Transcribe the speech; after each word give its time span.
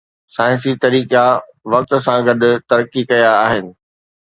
سائنسي 0.35 0.71
طريقا 0.85 1.25
وقت 1.73 1.91
سان 2.07 2.19
گڏ 2.29 2.41
ترقي 2.69 3.07
ڪيا 3.13 3.31
آهن 3.45 3.65